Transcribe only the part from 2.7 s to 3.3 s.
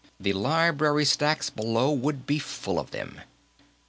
of them.